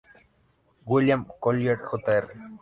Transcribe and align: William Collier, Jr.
William 0.83 1.27
Collier, 1.39 1.77
Jr. 1.77 2.23